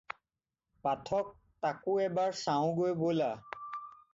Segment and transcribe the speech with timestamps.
[0.87, 1.29] পাঠক!
[1.65, 3.29] তাকো এবাৰ চাওঁগৈ ব'লা।